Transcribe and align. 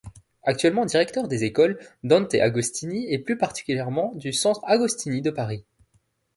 Actuellement 0.41 0.83
Directeur 0.85 1.27
des 1.27 1.43
écoles 1.43 1.77
Dante 2.03 2.33
Agostini 2.33 3.05
et 3.13 3.19
plus 3.19 3.37
particulièrement 3.37 4.13
du 4.15 4.33
Centre 4.33 4.61
Agostini 4.63 5.21
de 5.21 5.29
Paris. 5.29 5.63